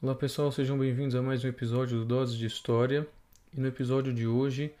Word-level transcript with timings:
Olá 0.00 0.14
pessoal, 0.14 0.52
sejam 0.52 0.78
bem-vindos 0.78 1.16
a 1.16 1.20
mais 1.20 1.42
um 1.42 1.48
episódio 1.48 1.98
do 1.98 2.04
Doses 2.04 2.38
de 2.38 2.46
História. 2.46 3.04
E 3.52 3.60
no 3.60 3.66
episódio 3.66 4.14
de 4.14 4.28
hoje 4.28 4.72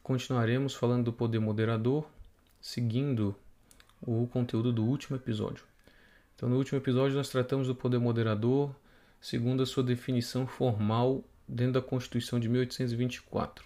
continuaremos 0.00 0.76
falando 0.76 1.06
do 1.06 1.12
poder 1.12 1.40
moderador, 1.40 2.08
seguindo 2.60 3.34
o 4.00 4.28
conteúdo 4.28 4.72
do 4.72 4.84
último 4.84 5.16
episódio. 5.16 5.64
Então, 6.36 6.48
no 6.48 6.56
último 6.56 6.78
episódio, 6.78 7.16
nós 7.16 7.28
tratamos 7.28 7.66
do 7.66 7.74
poder 7.74 7.98
moderador 7.98 8.72
segundo 9.20 9.60
a 9.60 9.66
sua 9.66 9.82
definição 9.82 10.46
formal 10.46 11.24
dentro 11.48 11.72
da 11.72 11.82
Constituição 11.82 12.38
de 12.38 12.48
1824. 12.48 13.64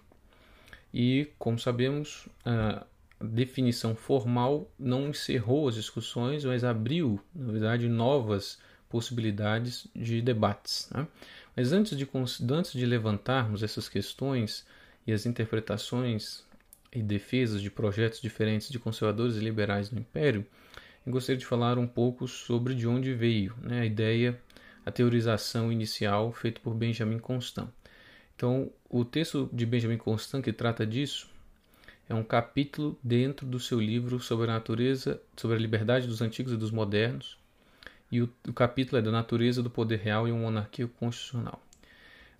E, 0.92 1.28
como 1.38 1.58
sabemos, 1.58 2.26
a 2.46 2.86
definição 3.20 3.94
formal 3.94 4.70
não 4.78 5.10
encerrou 5.10 5.68
as 5.68 5.74
discussões, 5.74 6.46
mas 6.46 6.64
abriu, 6.64 7.20
na 7.34 7.52
verdade, 7.52 7.90
novas 7.90 8.58
possibilidades 8.94 9.88
de 9.92 10.22
debates. 10.22 10.88
Né? 10.94 11.04
Mas 11.56 11.72
antes 11.72 11.98
de, 11.98 12.08
antes 12.48 12.72
de 12.72 12.86
levantarmos 12.86 13.64
essas 13.64 13.88
questões 13.88 14.64
e 15.04 15.12
as 15.12 15.26
interpretações 15.26 16.44
e 16.92 17.02
defesas 17.02 17.60
de 17.60 17.72
projetos 17.72 18.20
diferentes 18.20 18.68
de 18.68 18.78
conservadores 18.78 19.34
e 19.34 19.40
liberais 19.40 19.90
no 19.90 19.98
Império, 19.98 20.46
eu 21.04 21.10
gostaria 21.10 21.36
de 21.36 21.44
falar 21.44 21.76
um 21.76 21.88
pouco 21.88 22.28
sobre 22.28 22.72
de 22.72 22.86
onde 22.86 23.12
veio 23.12 23.52
né, 23.60 23.80
a 23.80 23.84
ideia, 23.84 24.40
a 24.86 24.92
teorização 24.92 25.72
inicial 25.72 26.32
feita 26.32 26.60
por 26.60 26.72
Benjamin 26.72 27.18
Constant. 27.18 27.68
Então, 28.36 28.70
o 28.88 29.04
texto 29.04 29.50
de 29.52 29.66
Benjamin 29.66 29.98
Constant 29.98 30.40
que 30.40 30.52
trata 30.52 30.86
disso 30.86 31.28
é 32.08 32.14
um 32.14 32.22
capítulo 32.22 32.96
dentro 33.02 33.44
do 33.44 33.58
seu 33.58 33.80
livro 33.80 34.20
sobre 34.20 34.48
a 34.48 34.54
natureza, 34.54 35.20
sobre 35.36 35.56
a 35.56 35.60
liberdade 35.60 36.06
dos 36.06 36.22
antigos 36.22 36.52
e 36.52 36.56
dos 36.56 36.70
modernos, 36.70 37.42
e 38.10 38.22
o, 38.22 38.28
o 38.48 38.52
capítulo 38.52 38.98
é 38.98 39.02
da 39.02 39.10
natureza 39.10 39.62
do 39.62 39.70
poder 39.70 39.98
real 39.98 40.28
e 40.28 40.32
uma 40.32 40.42
monarquia 40.42 40.86
constitucional. 40.86 41.62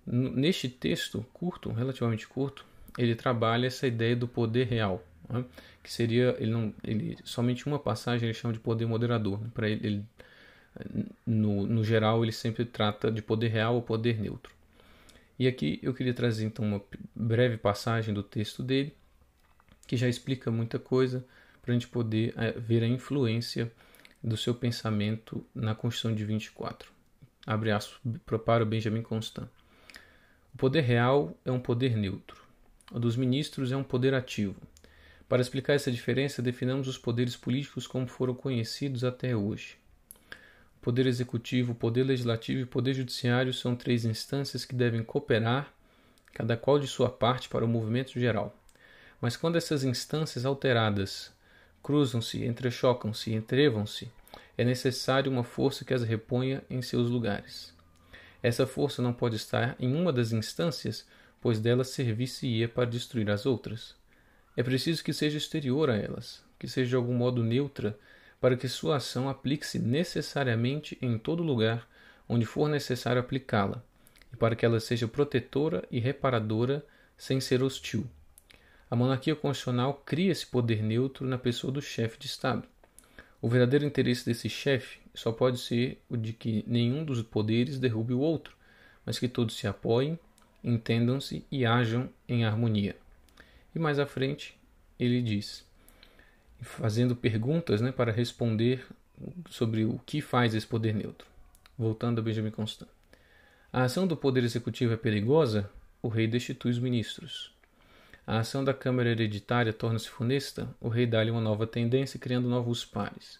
Neste 0.05 0.69
texto 0.69 1.25
curto, 1.33 1.71
relativamente 1.71 2.27
curto, 2.27 2.65
ele 2.97 3.15
trabalha 3.15 3.67
essa 3.67 3.87
ideia 3.87 4.15
do 4.15 4.27
poder 4.27 4.67
real, 4.67 5.03
né? 5.29 5.43
que 5.83 5.91
seria 5.91 6.35
ele 6.39 6.51
não 6.51 6.73
ele 6.83 7.17
somente 7.23 7.65
uma 7.65 7.79
passagem 7.79 8.27
ele 8.27 8.33
chama 8.33 8.53
de 8.53 8.59
poder 8.59 8.85
moderador. 8.85 9.41
Né? 9.41 9.49
Para 9.53 9.69
ele, 9.69 9.87
ele 9.87 10.05
no, 11.25 11.65
no 11.65 11.83
geral 11.83 12.23
ele 12.23 12.31
sempre 12.31 12.65
trata 12.65 13.11
de 13.11 13.21
poder 13.21 13.47
real 13.47 13.75
ou 13.75 13.81
poder 13.81 14.19
neutro. 14.19 14.53
E 15.37 15.47
aqui 15.47 15.79
eu 15.81 15.93
queria 15.93 16.13
trazer 16.13 16.45
então 16.45 16.65
uma 16.65 16.81
breve 17.15 17.57
passagem 17.57 18.13
do 18.13 18.23
texto 18.23 18.63
dele 18.63 18.93
que 19.87 19.97
já 19.97 20.07
explica 20.07 20.49
muita 20.49 20.79
coisa 20.79 21.25
para 21.61 21.71
a 21.71 21.73
gente 21.73 21.87
poder 21.87 22.33
é, 22.37 22.51
ver 22.51 22.83
a 22.83 22.87
influência 22.87 23.71
do 24.25 24.35
seu 24.35 24.55
pensamento 24.55 25.45
na 25.53 25.75
Constituição 25.75 26.15
de 26.15 26.25
24. 26.25 26.91
Abre 27.45 27.69
aspas 27.69 27.99
para 28.25 28.63
o 28.63 28.65
Benjamin 28.65 29.03
Constant. 29.03 29.47
O 30.51 30.57
poder 30.57 30.81
real 30.81 31.37
é 31.45 31.51
um 31.51 31.59
poder 31.59 31.95
neutro. 31.95 32.43
O 32.91 32.99
dos 32.99 33.15
ministros 33.15 33.71
é 33.71 33.77
um 33.77 33.83
poder 33.83 34.15
ativo. 34.15 34.59
Para 35.29 35.41
explicar 35.41 35.73
essa 35.73 35.91
diferença, 35.91 36.41
definamos 36.41 36.87
os 36.87 36.97
poderes 36.97 37.35
políticos 37.35 37.85
como 37.85 38.07
foram 38.07 38.33
conhecidos 38.33 39.03
até 39.03 39.35
hoje. 39.35 39.77
O 40.79 40.81
poder 40.81 41.05
executivo, 41.05 41.73
o 41.73 41.75
poder 41.75 42.03
legislativo 42.03 42.61
e 42.61 42.63
o 42.63 42.67
poder 42.67 42.95
judiciário 42.95 43.53
são 43.53 43.75
três 43.75 44.05
instâncias 44.05 44.65
que 44.65 44.73
devem 44.73 45.03
cooperar, 45.03 45.71
cada 46.33 46.57
qual 46.57 46.79
de 46.79 46.87
sua 46.87 47.09
parte, 47.09 47.47
para 47.47 47.65
o 47.65 47.67
movimento 47.67 48.19
geral. 48.19 48.55
Mas 49.21 49.37
quando 49.37 49.55
essas 49.55 49.83
instâncias 49.83 50.45
alteradas 50.45 51.31
cruzam-se, 51.85 52.43
entrechocam-se, 52.43 53.31
entrevam-se, 53.31 54.11
é 54.57 54.63
necessário 54.63 55.31
uma 55.31 55.43
força 55.43 55.85
que 55.85 55.93
as 55.93 56.01
reponha 56.01 56.63
em 56.67 56.81
seus 56.81 57.11
lugares. 57.11 57.71
Essa 58.41 58.65
força 58.65 59.03
não 59.03 59.13
pode 59.13 59.35
estar 59.35 59.75
em 59.79 59.93
uma 59.93 60.11
das 60.11 60.31
instâncias, 60.31 61.05
pois 61.39 61.59
dela 61.59 61.83
servir-se-ia 61.83 62.67
para 62.67 62.89
destruir 62.89 63.29
as 63.29 63.45
outras. 63.45 63.95
É 64.57 64.63
preciso 64.63 65.03
que 65.03 65.13
seja 65.13 65.37
exterior 65.37 65.91
a 65.91 65.95
elas, 65.95 66.43
que 66.57 66.67
seja 66.67 66.89
de 66.89 66.95
algum 66.95 67.13
modo 67.13 67.43
neutra, 67.43 67.95
para 68.41 68.57
que 68.57 68.67
sua 68.67 68.95
ação 68.95 69.29
aplique-se 69.29 69.77
necessariamente 69.77 70.97
em 70.99 71.19
todo 71.19 71.43
lugar 71.43 71.87
onde 72.27 72.47
for 72.47 72.67
necessário 72.67 73.21
aplicá-la, 73.21 73.83
e 74.33 74.35
para 74.35 74.55
que 74.55 74.65
ela 74.65 74.79
seja 74.79 75.07
protetora 75.07 75.83
e 75.91 75.99
reparadora 75.99 76.83
sem 77.15 77.39
ser 77.39 77.61
hostil. 77.61 78.09
A 78.89 78.95
monarquia 78.95 79.35
constitucional 79.35 80.01
cria 80.05 80.31
esse 80.31 80.45
poder 80.45 80.83
neutro 80.83 81.25
na 81.25 81.37
pessoa 81.37 81.73
do 81.73 81.81
chefe 81.81 82.19
de 82.19 82.27
Estado. 82.27 82.67
O 83.41 83.49
verdadeiro 83.49 83.85
interesse 83.85 84.25
desse 84.25 84.49
chefe 84.49 84.99
só 85.13 85.31
pode 85.31 85.59
ser 85.59 86.01
o 86.09 86.15
de 86.15 86.33
que 86.33 86.63
nenhum 86.67 87.03
dos 87.03 87.21
poderes 87.21 87.79
derrube 87.79 88.13
o 88.13 88.19
outro, 88.19 88.55
mas 89.05 89.17
que 89.17 89.27
todos 89.27 89.55
se 89.55 89.67
apoiem, 89.67 90.19
entendam-se 90.63 91.45
e 91.51 91.65
ajam 91.65 92.09
em 92.27 92.45
harmonia. 92.45 92.95
E 93.73 93.79
mais 93.79 93.99
à 93.99 94.05
frente, 94.05 94.57
ele 94.99 95.21
diz, 95.21 95.65
fazendo 96.61 97.15
perguntas 97.15 97.81
né, 97.81 97.91
para 97.91 98.11
responder 98.11 98.85
sobre 99.49 99.85
o 99.85 99.99
que 100.05 100.21
faz 100.21 100.53
esse 100.53 100.65
poder 100.65 100.93
neutro. 100.93 101.27
Voltando 101.77 102.19
a 102.19 102.23
Benjamin 102.23 102.51
Constant. 102.51 102.89
A 103.71 103.83
ação 103.83 104.07
do 104.07 104.15
poder 104.15 104.43
executivo 104.43 104.93
é 104.93 104.97
perigosa? 104.97 105.69
O 106.01 106.07
rei 106.07 106.27
destitui 106.27 106.71
os 106.71 106.79
ministros. 106.79 107.54
A 108.27 108.39
ação 108.39 108.63
da 108.63 108.73
Câmara 108.73 109.09
Hereditária 109.09 109.71
torna-se 109.71 110.09
funesta, 110.09 110.67
o 110.81 110.89
rei 110.89 111.05
dá-lhe 111.05 111.29
uma 111.29 111.41
nova 111.41 111.67
tendência, 111.67 112.19
criando 112.19 112.49
novos 112.49 112.83
pares. 112.83 113.39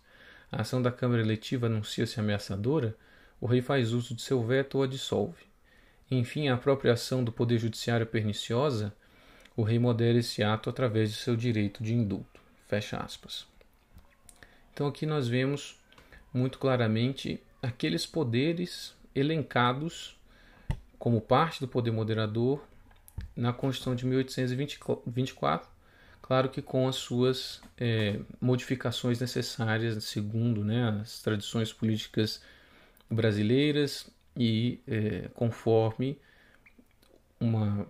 A 0.51 0.61
ação 0.61 0.79
da 0.79 0.91
Câmara 0.91 1.23
Eletiva 1.23 1.65
anuncia-se 1.65 2.19
ameaçadora, 2.19 2.95
o 3.41 3.47
rei 3.47 3.61
faz 3.61 3.93
uso 3.93 4.13
de 4.13 4.21
seu 4.21 4.43
veto 4.45 4.75
ou 4.75 4.83
a 4.83 4.87
dissolve. 4.87 5.43
Enfim, 6.09 6.49
a 6.49 6.53
apropriação 6.53 7.23
do 7.23 7.31
poder 7.31 7.57
judiciário 7.57 8.05
perniciosa, 8.05 8.93
o 9.57 9.63
rei 9.63 9.79
modera 9.79 10.19
esse 10.19 10.43
ato 10.43 10.69
através 10.69 11.09
de 11.09 11.17
seu 11.17 11.35
direito 11.35 11.83
de 11.83 11.95
indulto. 11.95 12.39
Fecha 12.67 12.97
aspas. 12.97 13.47
Então 14.71 14.85
aqui 14.85 15.05
nós 15.07 15.27
vemos 15.27 15.79
muito 16.31 16.59
claramente 16.59 17.41
aqueles 17.59 18.05
poderes 18.05 18.93
elencados 19.15 20.15
como 20.99 21.21
parte 21.21 21.59
do 21.59 21.67
poder 21.67 21.91
moderador 21.91 22.63
na 23.35 23.51
Constituição 23.51 23.95
de 23.95 24.05
1824, 24.05 25.67
claro 26.21 26.49
que 26.49 26.61
com 26.61 26.87
as 26.87 26.95
suas 26.95 27.61
é, 27.77 28.19
modificações 28.39 29.19
necessárias, 29.19 30.01
segundo 30.05 30.63
né, 30.63 31.01
as 31.01 31.21
tradições 31.21 31.73
políticas 31.73 32.41
brasileiras 33.09 34.09
e 34.35 34.79
é, 34.87 35.29
conforme 35.33 36.17
uma 37.39 37.87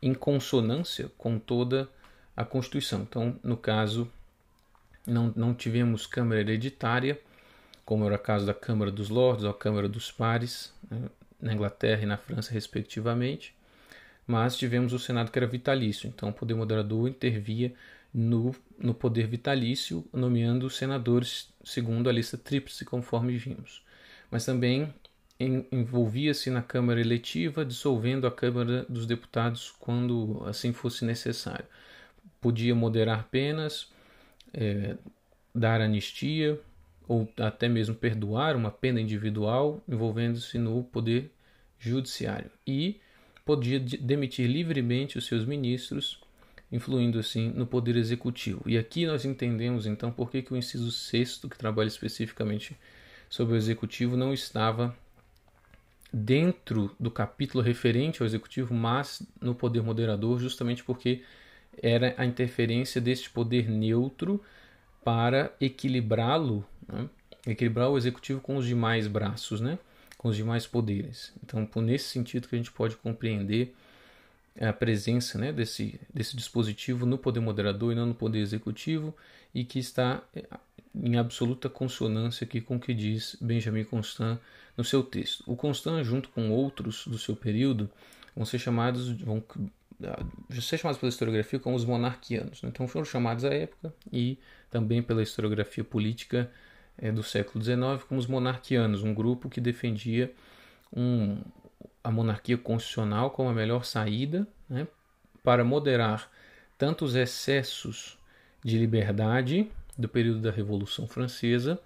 em 0.00 0.14
consonância 0.14 1.10
com 1.16 1.38
toda 1.38 1.88
a 2.36 2.44
Constituição. 2.44 3.02
Então, 3.02 3.40
no 3.42 3.56
caso, 3.56 4.10
não, 5.06 5.32
não 5.34 5.54
tivemos 5.54 6.06
Câmara 6.06 6.40
hereditária, 6.40 7.20
como 7.84 8.04
era 8.04 8.16
o 8.16 8.18
caso 8.18 8.44
da 8.44 8.54
Câmara 8.54 8.90
dos 8.90 9.08
Lordes 9.08 9.44
ou 9.44 9.50
a 9.50 9.54
Câmara 9.54 9.88
dos 9.88 10.12
Pares, 10.12 10.72
né, 10.90 11.08
na 11.40 11.54
Inglaterra 11.54 12.02
e 12.02 12.06
na 12.06 12.18
França, 12.18 12.52
respectivamente 12.52 13.54
mas 14.26 14.56
tivemos 14.56 14.92
o 14.92 14.98
Senado 14.98 15.30
que 15.30 15.38
era 15.38 15.46
vitalício, 15.46 16.08
então 16.08 16.28
o 16.30 16.32
poder 16.32 16.54
moderador 16.54 17.08
intervia 17.08 17.74
no, 18.12 18.54
no 18.78 18.94
poder 18.94 19.26
vitalício, 19.26 20.04
nomeando 20.12 20.70
senadores 20.70 21.52
segundo 21.64 22.08
a 22.08 22.12
lista 22.12 22.38
tríplice, 22.38 22.84
conforme 22.84 23.36
vimos. 23.36 23.82
Mas 24.30 24.44
também 24.44 24.94
envolvia-se 25.38 26.48
na 26.48 26.62
Câmara 26.62 27.00
eletiva, 27.00 27.64
dissolvendo 27.64 28.26
a 28.26 28.30
Câmara 28.30 28.86
dos 28.88 29.06
Deputados 29.06 29.74
quando 29.78 30.42
assim 30.46 30.72
fosse 30.72 31.04
necessário. 31.04 31.66
Podia 32.40 32.74
moderar 32.74 33.28
penas, 33.30 33.88
é, 34.52 34.96
dar 35.54 35.80
anistia 35.80 36.60
ou 37.08 37.28
até 37.38 37.68
mesmo 37.68 37.94
perdoar 37.94 38.56
uma 38.56 38.70
pena 38.70 39.00
individual, 39.00 39.82
envolvendo-se 39.88 40.56
no 40.56 40.84
poder 40.84 41.30
judiciário. 41.78 42.50
E 42.66 43.00
podia 43.44 43.78
demitir 43.78 44.48
livremente 44.48 45.18
os 45.18 45.26
seus 45.26 45.44
ministros, 45.44 46.20
influindo 46.72 47.18
assim 47.18 47.50
no 47.50 47.66
poder 47.66 47.96
executivo. 47.96 48.62
E 48.66 48.78
aqui 48.78 49.06
nós 49.06 49.24
entendemos 49.24 49.86
então 49.86 50.10
por 50.10 50.30
que, 50.30 50.42
que 50.42 50.52
o 50.52 50.56
inciso 50.56 50.90
sexto, 50.90 51.48
que 51.48 51.58
trabalha 51.58 51.88
especificamente 51.88 52.76
sobre 53.28 53.54
o 53.54 53.56
executivo, 53.56 54.16
não 54.16 54.32
estava 54.32 54.96
dentro 56.12 56.94
do 56.98 57.10
capítulo 57.10 57.62
referente 57.62 58.22
ao 58.22 58.26
executivo, 58.26 58.72
mas 58.72 59.22
no 59.40 59.54
poder 59.54 59.82
moderador, 59.82 60.38
justamente 60.38 60.84
porque 60.84 61.22
era 61.82 62.14
a 62.16 62.24
interferência 62.24 63.00
deste 63.00 63.28
poder 63.28 63.68
neutro 63.68 64.40
para 65.04 65.52
equilibrá-lo, 65.60 66.64
né? 66.86 67.08
equilibrar 67.46 67.90
o 67.90 67.98
executivo 67.98 68.40
com 68.40 68.56
os 68.56 68.66
demais 68.66 69.06
braços, 69.06 69.60
né? 69.60 69.78
Com 70.24 70.30
os 70.30 70.36
demais 70.36 70.66
poderes. 70.66 71.34
Então, 71.44 71.66
por 71.66 71.82
nesse 71.82 72.06
sentido 72.06 72.48
que 72.48 72.54
a 72.54 72.58
gente 72.58 72.72
pode 72.72 72.96
compreender 72.96 73.74
a 74.58 74.72
presença 74.72 75.36
né, 75.36 75.52
desse, 75.52 76.00
desse 76.14 76.34
dispositivo 76.34 77.04
no 77.04 77.18
poder 77.18 77.40
moderador 77.40 77.92
e 77.92 77.94
não 77.94 78.06
no 78.06 78.14
poder 78.14 78.38
executivo, 78.38 79.14
e 79.54 79.66
que 79.66 79.78
está 79.78 80.22
é, 80.34 80.46
em 80.94 81.18
absoluta 81.18 81.68
consonância 81.68 82.46
aqui 82.46 82.62
com 82.62 82.76
o 82.76 82.80
que 82.80 82.94
diz 82.94 83.36
Benjamin 83.38 83.84
Constant 83.84 84.38
no 84.74 84.82
seu 84.82 85.02
texto. 85.02 85.44
O 85.46 85.54
Constant, 85.56 86.02
junto 86.02 86.30
com 86.30 86.50
outros 86.50 87.06
do 87.06 87.18
seu 87.18 87.36
período, 87.36 87.90
vão 88.34 88.46
ser 88.46 88.58
chamados, 88.58 89.10
vão 89.20 89.44
ser 90.58 90.78
chamados 90.78 90.98
pela 90.98 91.10
historiografia 91.10 91.58
como 91.58 91.76
os 91.76 91.84
monarquianos. 91.84 92.62
Né? 92.62 92.70
Então 92.72 92.88
foram 92.88 93.04
chamados 93.04 93.44
à 93.44 93.52
época 93.52 93.92
e 94.10 94.38
também 94.70 95.02
pela 95.02 95.22
historiografia 95.22 95.84
política 95.84 96.50
é, 96.98 97.10
do 97.10 97.22
século 97.22 97.62
XIX 97.62 98.02
como 98.08 98.20
os 98.20 98.26
monarquianos, 98.26 99.02
um 99.02 99.14
grupo 99.14 99.48
que 99.48 99.60
defendia 99.60 100.32
um, 100.94 101.38
a 102.02 102.10
monarquia 102.10 102.56
constitucional 102.56 103.30
como 103.30 103.48
a 103.48 103.52
melhor 103.52 103.84
saída 103.84 104.46
né, 104.68 104.86
para 105.42 105.64
moderar 105.64 106.30
tanto 106.78 107.04
os 107.04 107.14
excessos 107.14 108.18
de 108.64 108.78
liberdade 108.78 109.70
do 109.96 110.08
período 110.08 110.40
da 110.40 110.50
Revolução 110.50 111.06
Francesa, 111.06 111.78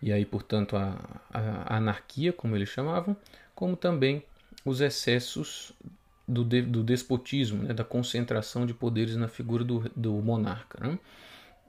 e 0.00 0.12
aí, 0.12 0.24
portanto, 0.24 0.76
a, 0.76 0.98
a, 1.32 1.76
anarquia, 1.76 2.32
como 2.32 2.56
eles 2.56 2.68
chamavam, 2.68 3.16
como 3.54 3.76
também 3.76 4.24
os 4.64 4.80
excessos 4.80 5.72
do, 6.26 6.44
de, 6.44 6.62
do 6.62 6.82
despotismo, 6.82 7.62
né, 7.62 7.72
da 7.72 7.84
concentração 7.84 8.66
de 8.66 8.74
poderes 8.74 9.16
na 9.16 9.28
figura 9.28 9.62
do, 9.62 9.88
do 9.94 10.12
monarca. 10.14 10.84
Né? 10.86 10.98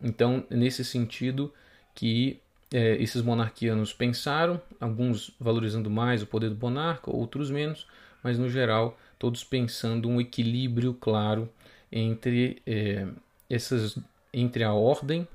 Então, 0.02 0.46
nesse 0.50 0.84
sentido 0.84 1.54
que 1.94 2.40
é, 2.74 2.96
esses 2.96 3.22
monarquianos 3.22 3.94
pensaram, 3.94 4.60
alguns 4.82 5.32
valorizando 5.40 5.92
mais 5.92 6.24
o 6.24 6.28
poder 6.28 6.50
do 6.50 6.60
monarca, 6.60 7.16
outros 7.16 7.52
menos, 7.52 7.86
mas 8.24 8.40
no 8.40 8.50
geral 8.50 8.98
todos 9.20 9.44
pensando 9.44 10.10
um 10.10 10.20
equilíbrio 10.20 10.96
claro 10.96 11.48
entre 11.92 12.64
é, 12.66 13.08
essas 13.48 14.00
entre 14.34 14.64
a 14.64 14.74
ordem 14.74 15.28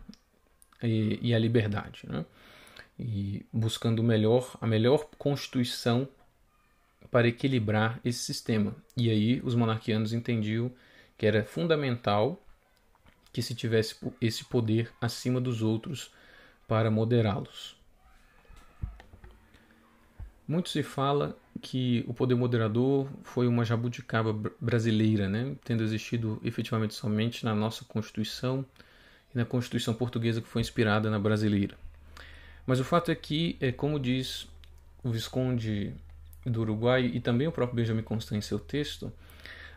e, 0.82 1.20
e 1.22 1.32
a 1.32 1.38
liberdade, 1.38 2.02
né? 2.08 2.24
e 2.98 3.46
buscando 3.52 4.02
melhor 4.02 4.56
a 4.60 4.66
melhor 4.66 5.08
constituição 5.16 6.08
para 7.08 7.28
equilibrar 7.28 8.00
esse 8.04 8.18
sistema. 8.18 8.74
E 8.96 9.08
aí 9.08 9.40
os 9.44 9.54
monarquianos 9.54 10.12
entendiam 10.12 10.72
que 11.16 11.24
era 11.24 11.44
fundamental 11.44 12.42
que 13.32 13.40
se 13.40 13.54
tivesse 13.54 13.94
esse 14.20 14.44
poder 14.44 14.90
acima 15.00 15.40
dos 15.40 15.62
outros 15.62 16.10
para 16.68 16.90
moderá-los. 16.90 17.76
Muito 20.46 20.68
se 20.68 20.82
fala 20.82 21.36
que 21.60 22.04
o 22.06 22.14
poder 22.14 22.34
moderador 22.34 23.08
foi 23.24 23.48
uma 23.48 23.64
jabuticaba 23.64 24.32
brasileira, 24.60 25.28
né? 25.28 25.56
tendo 25.64 25.82
existido 25.82 26.40
efetivamente 26.44 26.94
somente 26.94 27.44
na 27.44 27.54
nossa 27.54 27.84
Constituição 27.84 28.64
e 29.34 29.38
na 29.38 29.44
Constituição 29.44 29.92
portuguesa 29.92 30.40
que 30.40 30.46
foi 30.46 30.60
inspirada 30.60 31.10
na 31.10 31.18
brasileira. 31.18 31.76
Mas 32.66 32.78
o 32.80 32.84
fato 32.84 33.10
é 33.10 33.14
que, 33.14 33.56
é, 33.60 33.72
como 33.72 33.98
diz 33.98 34.46
o 35.02 35.10
Visconde 35.10 35.94
do 36.44 36.60
Uruguai 36.60 37.06
e 37.06 37.20
também 37.20 37.46
o 37.48 37.52
próprio 37.52 37.76
Benjamin 37.76 38.02
Constant 38.02 38.38
em 38.38 38.42
seu 38.42 38.58
texto, 38.58 39.12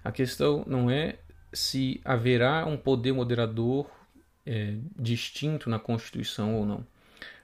a 0.03 0.11
questão 0.11 0.63
não 0.67 0.89
é 0.89 1.15
se 1.53 1.99
haverá 2.03 2.65
um 2.65 2.77
poder 2.77 3.13
moderador 3.13 3.89
é, 4.45 4.75
distinto 4.97 5.69
na 5.69 5.79
Constituição 5.79 6.55
ou 6.55 6.65
não, 6.65 6.85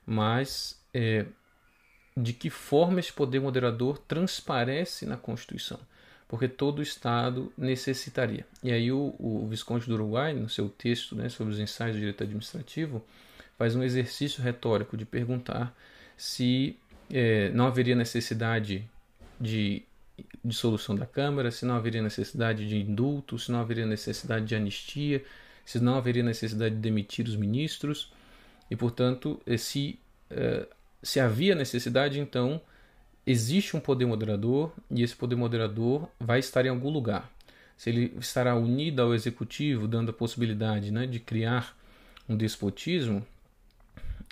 mas 0.06 0.82
é, 0.94 1.26
de 2.16 2.34
que 2.34 2.50
forma 2.50 3.00
esse 3.00 3.14
poder 3.14 3.40
moderador 3.40 3.98
transparece 4.00 5.06
na 5.06 5.18
Constituição, 5.18 5.80
porque 6.28 6.48
todo 6.48 6.82
Estado 6.82 7.52
necessitaria. 7.58 8.46
E 8.64 8.72
aí 8.72 8.92
o, 8.92 9.16
o 9.20 9.48
Visconde 9.48 9.86
do 9.86 9.94
Uruguai, 9.94 10.34
no 10.34 10.50
seu 10.50 10.68
texto 10.68 11.16
né, 11.16 11.30
sobre 11.30 11.54
os 11.54 11.60
ensaios 11.60 11.96
do 11.96 12.00
direito 12.00 12.24
administrativo, 12.24 13.06
faz 13.58 13.76
um 13.76 13.84
exercício 13.84 14.42
retórico 14.42 14.98
de 14.98 15.06
perguntar 15.06 15.76
se 16.16 16.78
é, 17.12 17.50
não 17.50 17.68
haveria 17.68 17.96
necessidade 17.96 18.90
de 19.40 19.84
dissolução 20.44 20.96
da 20.96 21.06
Câmara, 21.06 21.52
se 21.52 21.66
não 21.66 21.76
haveria 21.76 22.02
necessidade 22.02 22.68
de 22.68 22.78
indulto, 22.78 23.38
se 23.38 23.52
não 23.52 23.60
haveria 23.60 23.86
necessidade 23.86 24.46
de 24.46 24.56
anistia, 24.56 25.24
se 25.68 25.82
não 25.82 25.96
haveria 25.98 26.24
necessidade 26.24 26.76
de 26.76 26.80
demitir 26.80 27.28
os 27.28 27.36
ministros, 27.36 28.10
e 28.72 28.76
portanto, 28.76 29.42
eh, 29.46 29.58
se, 29.58 30.00
eh, 30.32 30.66
se 31.04 31.20
havia 31.20 31.54
necessidade, 31.54 32.22
então 32.22 32.62
existe 33.26 33.76
um 33.76 33.80
poder 33.82 34.06
moderador 34.06 34.72
e 34.90 35.04
esse 35.04 35.14
poder 35.14 35.36
moderador 35.36 36.08
vai 36.18 36.40
estar 36.40 36.66
em 36.66 36.70
algum 36.70 36.90
lugar. 36.90 37.30
Se 37.76 37.90
ele 37.90 38.16
estará 38.18 38.56
unido 38.56 39.02
ao 39.02 39.14
executivo, 39.14 39.90
dando 39.90 40.12
a 40.12 40.14
possibilidade 40.14 40.90
né, 40.90 41.06
de 41.06 41.20
criar 41.20 41.78
um 42.30 42.38
despotismo, 42.38 43.28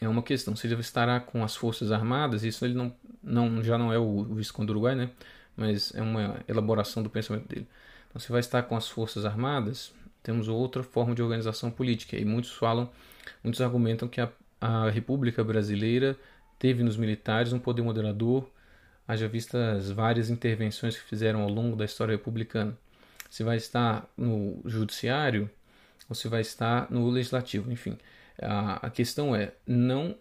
é 0.02 0.08
uma 0.08 0.24
questão. 0.24 0.56
Se 0.56 0.68
ele 0.68 0.80
estará 0.80 1.20
com 1.20 1.44
as 1.44 1.54
forças 1.54 1.92
armadas, 1.92 2.46
isso 2.46 2.64
ele 2.64 2.76
não, 2.76 2.96
não 3.22 3.62
já 3.62 3.78
não 3.78 3.92
é 3.92 4.00
o, 4.00 4.24
Visconde 4.24 4.68
do 4.68 4.72
Uruguai, 4.72 4.96
né? 4.96 5.10
mas 5.58 5.94
é 5.94 6.02
uma 6.02 6.40
elaboração 6.48 7.04
do 7.04 7.10
pensamento 7.10 7.50
dele. 7.50 7.68
Então, 8.10 8.22
se 8.22 8.32
vai 8.32 8.40
estar 8.40 8.64
com 8.64 8.78
as 8.78 8.88
forças 8.88 9.26
armadas, 9.26 9.94
temos 10.26 10.48
outra 10.48 10.82
forma 10.82 11.14
de 11.14 11.22
organização 11.22 11.70
política. 11.70 12.18
E 12.18 12.26
muitos 12.26 12.52
falam, 12.52 12.90
muitos 13.44 13.62
argumentam 13.62 14.08
que 14.08 14.20
a, 14.20 14.30
a 14.60 14.90
República 14.90 15.44
Brasileira 15.44 16.18
teve 16.58 16.82
nos 16.82 16.98
militares 16.98 17.54
um 17.54 17.60
poder 17.60 17.84
moderador, 17.84 18.50
haja 19.08 19.28
vistas 19.28 19.92
várias 19.92 20.32
intervenções 20.32 20.98
que 20.98 21.04
fizeram 21.08 21.42
ao 21.42 21.50
longo 21.50 21.76
da 21.76 21.86
história 21.86 22.14
republicana. 22.14 22.76
Se 23.30 23.44
vai 23.44 23.58
estar 23.58 24.10
no 24.18 24.60
judiciário 24.66 25.48
ou 26.10 26.16
se 26.16 26.28
vai 26.28 26.42
estar 26.42 26.90
no 26.90 27.08
legislativo, 27.08 27.72
enfim. 27.72 27.96
A, 28.42 28.88
a 28.88 28.90
questão 28.90 29.36
é 29.36 29.54
não 29.66 30.18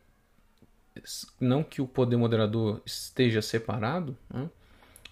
não 1.41 1.65
que 1.65 1.83
o 1.83 1.89
poder 1.89 2.17
moderador 2.17 2.81
esteja 2.87 3.43
separado, 3.43 4.17
né, 4.33 4.49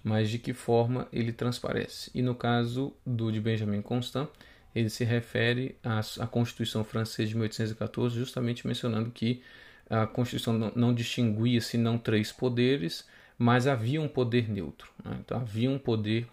mas 0.04 0.30
de 0.30 0.38
que 0.38 0.52
forma 0.52 1.08
ele 1.12 1.32
transparece. 1.32 2.08
E 2.14 2.22
no 2.22 2.36
caso 2.36 2.94
do 3.04 3.32
de 3.32 3.40
Benjamin 3.40 3.82
Constant, 3.82 4.28
ele 4.74 4.88
se 4.88 5.04
refere 5.04 5.76
à, 5.82 6.00
à 6.20 6.26
Constituição 6.26 6.84
Francesa 6.84 7.28
de 7.28 7.34
1814, 7.34 8.16
justamente 8.16 8.66
mencionando 8.66 9.10
que 9.10 9.42
a 9.88 10.06
Constituição 10.06 10.54
não, 10.54 10.72
não 10.74 10.94
distinguia 10.94 11.60
senão 11.60 11.98
três 11.98 12.32
poderes, 12.32 13.06
mas 13.36 13.66
havia 13.66 14.00
um 14.00 14.08
poder 14.08 14.48
neutro. 14.48 14.90
Né? 15.04 15.18
Então 15.20 15.38
havia 15.38 15.70
um 15.70 15.78
poder 15.78 16.26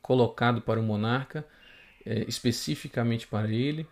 colocado 0.00 0.60
para 0.60 0.80
o 0.80 0.82
monarca, 0.82 1.46
é, 2.04 2.24
especificamente 2.26 3.26
para 3.28 3.48
ele, 3.48 3.86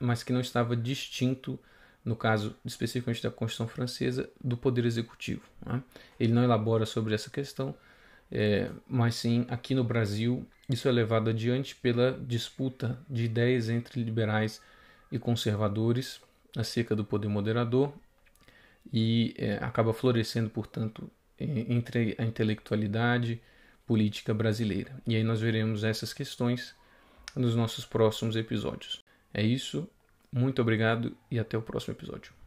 mas 0.00 0.22
que 0.22 0.32
não 0.32 0.40
estava 0.40 0.74
distinto, 0.74 1.58
no 2.02 2.16
caso 2.16 2.56
especificamente 2.64 3.22
da 3.22 3.30
Constituição 3.30 3.68
Francesa, 3.68 4.30
do 4.42 4.56
poder 4.56 4.86
executivo. 4.86 5.42
Né? 5.64 5.82
Ele 6.18 6.32
não 6.32 6.42
elabora 6.42 6.86
sobre 6.86 7.14
essa 7.14 7.28
questão, 7.28 7.74
é, 8.30 8.70
mas 8.88 9.14
sim 9.14 9.46
aqui 9.48 9.74
no 9.74 9.84
Brasil 9.84 10.46
isso 10.68 10.88
é 10.88 10.92
levado 10.92 11.30
adiante 11.30 11.76
pela 11.76 12.12
disputa 12.12 12.98
de 13.08 13.24
ideias 13.24 13.68
entre 13.68 14.02
liberais 14.02 14.60
e 15.12 15.18
conservadores 15.18 16.20
acerca 16.56 16.96
do 16.96 17.04
poder 17.04 17.28
moderador 17.28 17.92
e 18.92 19.34
é, 19.38 19.56
acaba 19.56 19.92
florescendo, 19.92 20.50
portanto, 20.50 21.08
entre 21.38 22.16
a 22.18 22.24
intelectualidade 22.24 23.40
política 23.86 24.34
brasileira. 24.34 24.92
E 25.06 25.14
aí 25.14 25.22
nós 25.22 25.40
veremos 25.40 25.84
essas 25.84 26.12
questões 26.12 26.74
nos 27.34 27.54
nossos 27.54 27.84
próximos 27.84 28.34
episódios. 28.34 29.04
É 29.32 29.42
isso, 29.42 29.88
muito 30.32 30.60
obrigado 30.62 31.16
e 31.30 31.38
até 31.38 31.56
o 31.56 31.62
próximo 31.62 31.94
episódio. 31.94 32.45